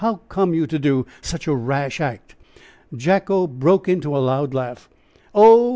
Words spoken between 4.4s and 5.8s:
laugh. "Oh!